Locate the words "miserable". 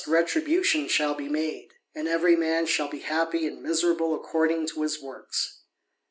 3.61-4.15